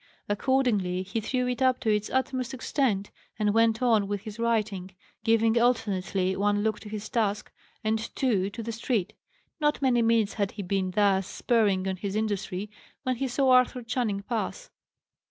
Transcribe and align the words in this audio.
Accordingly, 0.27 1.03
he 1.03 1.21
threw 1.21 1.45
it 1.47 1.61
up 1.61 1.79
to 1.81 1.91
its 1.93 2.09
utmost 2.09 2.55
extent, 2.55 3.11
and 3.37 3.53
went 3.53 3.83
on 3.83 4.07
with 4.07 4.21
his 4.21 4.39
writing, 4.39 4.89
giving 5.23 5.61
alternately 5.61 6.35
one 6.35 6.63
look 6.63 6.79
to 6.79 6.89
his 6.89 7.07
task, 7.07 7.51
and 7.83 7.99
two 8.15 8.49
to 8.49 8.63
the 8.63 8.71
street. 8.71 9.13
Not 9.59 9.79
many 9.79 10.01
minutes 10.01 10.33
had 10.33 10.53
he 10.53 10.63
been 10.63 10.89
thus 10.89 11.27
spurring 11.27 11.87
on 11.87 11.97
his 11.97 12.15
industry, 12.15 12.71
when 13.03 13.17
he 13.17 13.27
saw 13.27 13.51
Arthur 13.51 13.83
Channing 13.83 14.23
pass. 14.23 14.71